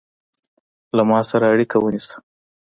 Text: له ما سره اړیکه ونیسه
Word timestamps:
له 0.95 1.03
ما 1.09 1.19
سره 1.29 1.45
اړیکه 1.53 1.77
ونیسه 1.79 2.15